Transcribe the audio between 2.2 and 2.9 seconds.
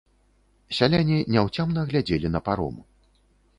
на паром.